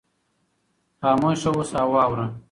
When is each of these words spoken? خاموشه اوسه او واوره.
خاموشه 1.01 1.49
اوسه 1.55 1.77
او 1.83 1.91
واوره. 1.95 2.25